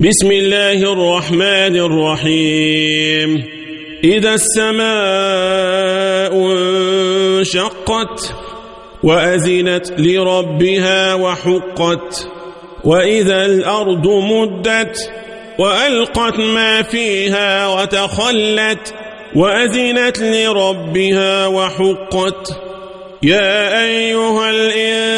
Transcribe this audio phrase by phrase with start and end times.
[0.00, 3.44] بسم الله الرحمن الرحيم.
[4.04, 8.34] إذا السماء انشقت
[9.02, 12.28] وأزنت لربها وحقت
[12.84, 15.10] وإذا الأرض مدت
[15.58, 18.94] وألقت ما فيها وتخلت
[19.36, 22.60] وأزنت لربها وحقت.
[23.22, 25.17] يا أيها الإنسان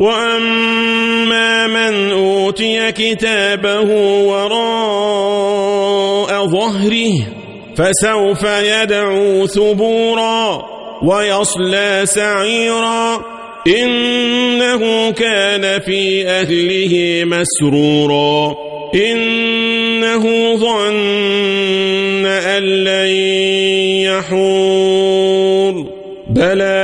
[0.00, 3.90] وأما من أوتي كتابه
[4.26, 5.54] وراء
[6.46, 7.12] ظهره
[7.76, 10.62] فسوف يدعو ثبورا
[11.02, 13.24] ويصلى سعيرا.
[13.66, 18.54] إنه كان في أهله مسرورا.
[18.94, 23.08] إنه ظن أن لن
[24.04, 25.94] يحور.
[26.30, 26.83] بلى